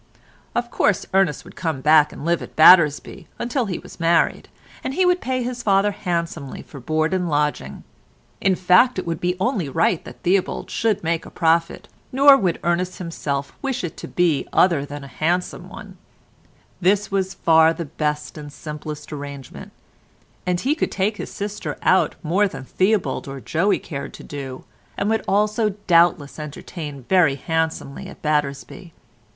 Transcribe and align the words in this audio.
Of 0.55 0.71
course 0.71 1.05
Ernest 1.13 1.43
would 1.45 1.55
come 1.55 1.79
back 1.79 2.11
and 2.11 2.25
live 2.25 2.41
at 2.41 2.55
Battersby 2.55 3.27
until 3.37 3.67
he 3.67 3.77
was 3.77 3.99
married, 3.99 4.49
and 4.83 4.95
he 4.95 5.05
would 5.05 5.21
pay 5.21 5.43
his 5.43 5.61
father 5.61 5.91
handsomely 5.91 6.63
for 6.63 6.79
board 6.79 7.13
and 7.13 7.29
lodging. 7.29 7.83
In 8.41 8.55
fact 8.55 8.97
it 8.97 9.05
would 9.05 9.19
be 9.21 9.37
only 9.39 9.69
right 9.69 10.03
that 10.03 10.23
Theobald 10.23 10.71
should 10.71 11.03
make 11.03 11.23
a 11.23 11.29
profit, 11.29 11.87
nor 12.11 12.35
would 12.35 12.59
Ernest 12.63 12.97
himself 12.97 13.53
wish 13.61 13.83
it 13.83 13.95
to 13.97 14.07
be 14.07 14.47
other 14.51 14.85
than 14.87 15.03
a 15.03 15.07
handsome 15.07 15.69
one; 15.69 15.99
this 16.81 17.11
was 17.11 17.35
far 17.35 17.71
the 17.71 17.85
best 17.85 18.39
and 18.39 18.51
simplest 18.51 19.13
arrangement; 19.13 19.71
and 20.47 20.61
he 20.61 20.73
could 20.73 20.91
take 20.91 21.17
his 21.17 21.29
sister 21.31 21.77
out 21.83 22.15
more 22.23 22.47
than 22.47 22.63
Theobald 22.63 23.27
or 23.27 23.39
Joey 23.39 23.77
cared 23.77 24.15
to 24.15 24.23
do, 24.23 24.63
and 24.97 25.11
would 25.11 25.23
also 25.27 25.75
doubtless 25.85 26.39
entertain 26.39 27.03
very 27.07 27.35
handsomely 27.35 28.07
at 28.07 28.23
Battersby. 28.23 28.93